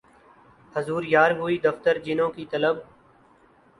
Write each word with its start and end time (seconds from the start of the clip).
حضور 0.75 1.03
یار 1.05 1.31
ہوئی 1.31 1.57
دفتر 1.63 1.97
جنوں 2.05 2.29
کی 2.29 2.45
طلب 2.51 2.75